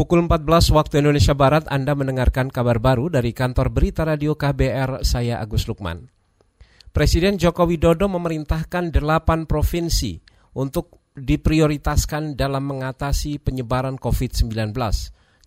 Pukul 0.00 0.24
14 0.24 0.72
waktu 0.72 1.04
Indonesia 1.04 1.36
Barat 1.36 1.68
Anda 1.68 1.92
mendengarkan 1.92 2.48
kabar 2.48 2.80
baru 2.80 3.12
dari 3.12 3.36
kantor 3.36 3.68
berita 3.68 4.08
radio 4.08 4.32
KBR, 4.32 5.04
saya 5.04 5.44
Agus 5.44 5.68
Lukman. 5.68 6.08
Presiden 6.88 7.36
Joko 7.36 7.68
Widodo 7.68 8.08
memerintahkan 8.08 8.96
delapan 8.96 9.44
provinsi 9.44 10.16
untuk 10.56 11.04
diprioritaskan 11.12 12.32
dalam 12.32 12.64
mengatasi 12.72 13.44
penyebaran 13.44 14.00
COVID-19. 14.00 14.72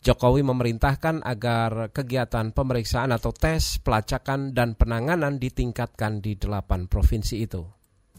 Jokowi 0.06 0.46
memerintahkan 0.46 1.26
agar 1.26 1.90
kegiatan 1.90 2.54
pemeriksaan 2.54 3.10
atau 3.10 3.34
tes, 3.34 3.82
pelacakan, 3.82 4.54
dan 4.54 4.78
penanganan 4.78 5.42
ditingkatkan 5.42 6.22
di 6.22 6.38
delapan 6.38 6.86
provinsi 6.86 7.42
itu. 7.42 7.66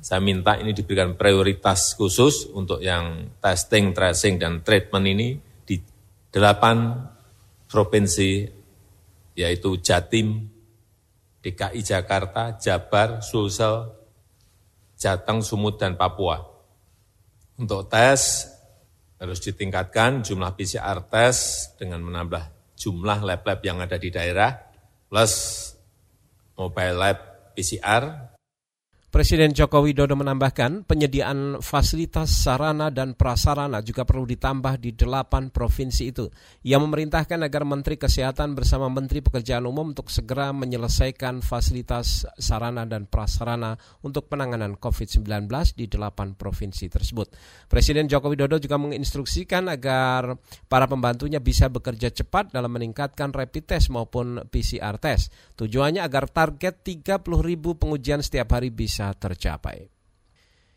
Saya 0.03 0.19
minta 0.19 0.59
ini 0.59 0.75
diberikan 0.75 1.15
prioritas 1.15 1.95
khusus 1.95 2.51
untuk 2.51 2.83
yang 2.83 3.39
testing, 3.39 3.95
tracing, 3.95 4.43
dan 4.43 4.67
treatment 4.67 5.07
ini 5.07 5.54
delapan 6.35 7.07
provinsi 7.71 8.51
yaitu 9.39 9.79
Jatim, 9.79 10.51
DKI 11.39 11.81
Jakarta, 11.87 12.59
Jabar, 12.59 13.23
Sulsel, 13.23 13.95
Jateng, 14.99 15.47
Sumut, 15.47 15.79
dan 15.79 15.95
Papua. 15.95 16.43
Untuk 17.55 17.87
tes 17.87 18.51
harus 19.23 19.39
ditingkatkan 19.39 20.27
jumlah 20.27 20.59
PCR 20.59 21.07
tes 21.07 21.71
dengan 21.79 22.03
menambah 22.03 22.75
jumlah 22.75 23.23
lab-lab 23.23 23.63
yang 23.63 23.79
ada 23.79 23.95
di 23.95 24.11
daerah 24.11 24.51
plus 25.07 25.35
mobile 26.59 26.99
lab 26.99 27.19
PCR 27.55 28.34
Presiden 29.15 29.55
Joko 29.55 29.79
Widodo 29.79 30.19
menambahkan 30.19 30.91
penyediaan 30.91 31.63
fasilitas 31.63 32.35
sarana 32.35 32.91
dan 32.91 33.15
prasarana 33.15 33.79
juga 33.79 34.03
perlu 34.03 34.27
ditambah 34.27 34.75
di 34.83 34.91
delapan 34.91 35.55
provinsi 35.55 36.11
itu. 36.11 36.27
Ia 36.67 36.83
memerintahkan 36.83 37.47
agar 37.47 37.63
Menteri 37.63 37.95
Kesehatan 37.95 38.59
bersama 38.59 38.91
Menteri 38.91 39.23
Pekerjaan 39.23 39.71
Umum 39.71 39.95
untuk 39.95 40.11
segera 40.11 40.51
menyelesaikan 40.51 41.47
fasilitas 41.47 42.27
sarana 42.43 42.91
dan 42.91 43.07
prasarana 43.07 43.79
untuk 44.03 44.27
penanganan 44.27 44.75
COVID-19 44.83 45.47
di 45.79 45.87
delapan 45.87 46.35
provinsi 46.35 46.91
tersebut. 46.91 47.31
Presiden 47.71 48.11
Joko 48.11 48.35
Widodo 48.35 48.59
juga 48.59 48.83
menginstruksikan 48.83 49.71
agar 49.71 50.35
para 50.67 50.91
pembantunya 50.91 51.39
bisa 51.39 51.71
bekerja 51.71 52.11
cepat 52.11 52.51
dalam 52.51 52.75
meningkatkan 52.75 53.31
rapid 53.31 53.79
test 53.79 53.95
maupun 53.95 54.43
PCR 54.51 54.99
test. 54.99 55.31
Tujuannya 55.55 56.03
agar 56.03 56.27
target 56.27 56.83
30 56.83 57.23
ribu 57.47 57.79
pengujian 57.79 58.19
setiap 58.19 58.59
hari 58.59 58.75
bisa 58.75 59.04
bisa 59.05 59.13
tercapai. 59.13 59.93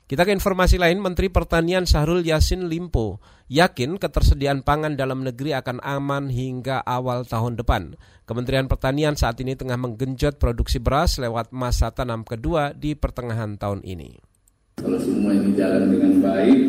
Kita 0.07 0.23
ke 0.23 0.31
informasi 0.31 0.79
lain, 0.79 1.03
Menteri 1.03 1.27
Pertanian 1.27 1.83
Sahrul 1.83 2.23
Yasin 2.23 2.71
Limpo 2.71 3.19
yakin 3.51 3.99
ketersediaan 3.99 4.63
pangan 4.63 4.95
dalam 4.95 5.19
negeri 5.19 5.51
akan 5.51 5.83
aman 5.83 6.31
hingga 6.31 6.79
awal 6.87 7.27
tahun 7.27 7.59
depan. 7.59 7.99
Kementerian 8.23 8.71
Pertanian 8.71 9.19
saat 9.19 9.35
ini 9.43 9.59
tengah 9.59 9.75
menggenjot 9.75 10.39
produksi 10.39 10.79
beras 10.79 11.19
lewat 11.19 11.51
masa 11.51 11.91
tanam 11.91 12.23
kedua 12.23 12.71
di 12.71 12.95
pertengahan 12.95 13.59
tahun 13.59 13.83
ini. 13.83 14.15
Kalau 14.79 14.95
semua 15.03 15.35
ini 15.35 15.51
jalan 15.59 15.91
dengan 15.91 16.23
baik, 16.23 16.59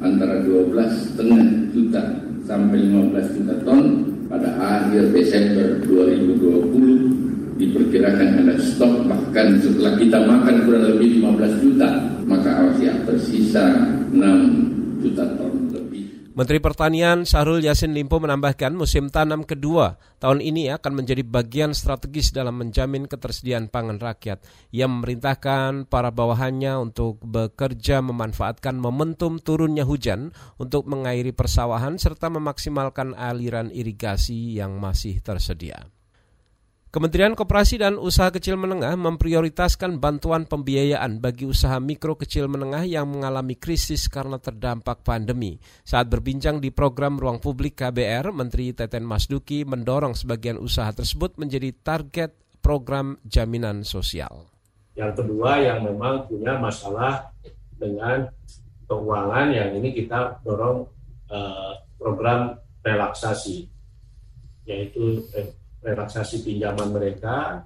antara 0.00 0.40
12,5 0.48 1.76
juta 1.76 2.24
sampai 2.48 2.88
15 2.88 3.36
juta 3.36 3.54
ton 3.68 3.84
pada 4.32 4.48
akhir 4.56 5.12
Desember 5.12 5.84
2020 5.84 7.47
diperkirakan 7.58 8.46
ada 8.46 8.54
stok 8.62 9.04
bahkan 9.10 9.58
setelah 9.58 9.98
kita 9.98 10.18
makan 10.22 10.54
kurang 10.64 10.84
lebih 10.94 11.18
15 11.20 11.62
juta 11.66 11.88
maka 12.24 12.70
ya 12.78 12.94
tersisa 13.02 13.64
6 14.14 15.02
juta 15.02 15.24
ton 15.34 15.54
lebih. 15.74 16.30
Menteri 16.38 16.62
Pertanian 16.62 17.26
Sahrul 17.26 17.66
Yasin 17.66 17.90
Limpo 17.90 18.22
menambahkan 18.22 18.70
musim 18.70 19.10
tanam 19.10 19.42
kedua 19.42 19.98
tahun 20.22 20.38
ini 20.38 20.70
akan 20.70 21.02
menjadi 21.02 21.26
bagian 21.26 21.74
strategis 21.74 22.30
dalam 22.30 22.62
menjamin 22.62 23.10
ketersediaan 23.10 23.66
pangan 23.66 23.98
rakyat. 23.98 24.46
Ia 24.70 24.86
memerintahkan 24.86 25.90
para 25.90 26.14
bawahannya 26.14 26.78
untuk 26.78 27.18
bekerja 27.26 27.98
memanfaatkan 28.06 28.78
momentum 28.78 29.42
turunnya 29.42 29.82
hujan 29.82 30.30
untuk 30.62 30.86
mengairi 30.86 31.34
persawahan 31.34 31.98
serta 31.98 32.30
memaksimalkan 32.30 33.18
aliran 33.18 33.74
irigasi 33.74 34.54
yang 34.62 34.78
masih 34.78 35.18
tersedia. 35.18 35.97
Kementerian 36.98 37.38
Koperasi 37.38 37.78
dan 37.78 37.94
Usaha 37.94 38.26
Kecil 38.34 38.58
Menengah 38.58 38.98
memprioritaskan 38.98 40.02
bantuan 40.02 40.50
pembiayaan 40.50 41.22
bagi 41.22 41.46
usaha 41.46 41.78
mikro 41.78 42.18
kecil 42.18 42.50
menengah 42.50 42.82
yang 42.90 43.06
mengalami 43.06 43.54
krisis 43.54 44.10
karena 44.10 44.42
terdampak 44.42 45.06
pandemi. 45.06 45.62
Saat 45.86 46.10
berbincang 46.10 46.58
di 46.58 46.74
program 46.74 47.14
Ruang 47.14 47.38
Publik 47.38 47.78
KBR, 47.78 48.34
Menteri 48.34 48.74
Teten 48.74 49.06
Masduki 49.06 49.62
mendorong 49.62 50.18
sebagian 50.18 50.58
usaha 50.58 50.90
tersebut 50.90 51.38
menjadi 51.38 51.70
target 51.70 52.34
program 52.58 53.14
jaminan 53.22 53.86
sosial. 53.86 54.50
Yang 54.98 55.22
kedua 55.22 55.62
yang 55.62 55.86
memang 55.86 56.26
punya 56.26 56.58
masalah 56.58 57.30
dengan 57.78 58.26
keuangan 58.90 59.54
yang 59.54 59.70
ini 59.70 59.94
kita 59.94 60.42
dorong 60.42 60.90
uh, 61.30 61.78
program 61.94 62.58
relaksasi 62.82 63.70
yaitu 64.66 65.22
eh, 65.38 65.54
relaksasi 65.82 66.42
pinjaman 66.42 66.90
mereka, 66.90 67.62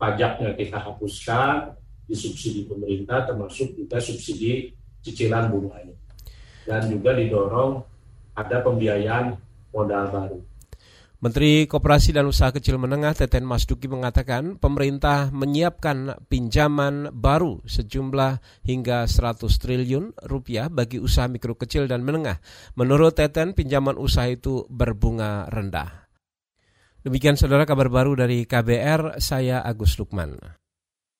pajaknya 0.00 0.56
kita 0.56 0.80
hapuskan, 0.80 1.76
disubsidi 2.04 2.68
pemerintah 2.68 3.24
termasuk 3.24 3.72
juga 3.76 4.00
subsidi 4.00 4.72
cicilan 5.04 5.48
bunganya. 5.52 5.96
Dan 6.64 6.88
juga 6.88 7.12
didorong 7.12 7.80
ada 8.34 8.64
pembiayaan 8.64 9.36
modal 9.72 10.04
baru. 10.08 10.38
Menteri 11.24 11.64
Koperasi 11.64 12.12
dan 12.12 12.28
Usaha 12.28 12.52
Kecil 12.52 12.76
Menengah 12.76 13.16
Teten 13.16 13.48
Masduki 13.48 13.88
mengatakan 13.88 14.60
pemerintah 14.60 15.32
menyiapkan 15.32 16.20
pinjaman 16.28 17.08
baru 17.16 17.64
sejumlah 17.64 18.44
hingga 18.60 19.08
100 19.08 19.40
triliun 19.48 20.12
rupiah 20.28 20.68
bagi 20.68 21.00
usaha 21.00 21.24
mikro 21.24 21.56
kecil 21.56 21.88
dan 21.88 22.04
menengah. 22.04 22.44
Menurut 22.76 23.16
Teten, 23.16 23.56
pinjaman 23.56 23.96
usaha 23.96 24.28
itu 24.28 24.68
berbunga 24.68 25.48
rendah. 25.48 26.03
Demikian 27.04 27.36
saudara 27.36 27.68
kabar 27.68 27.92
baru 27.92 28.16
dari 28.16 28.48
KBR, 28.48 29.20
saya 29.20 29.60
Agus 29.60 30.00
Lukman. 30.00 30.40